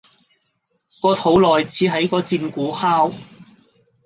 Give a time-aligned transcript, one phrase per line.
[0.99, 3.11] 個肚內似係個戰鼓敲